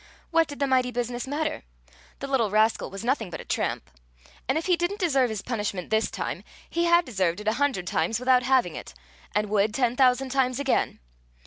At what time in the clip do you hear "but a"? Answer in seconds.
3.29-3.45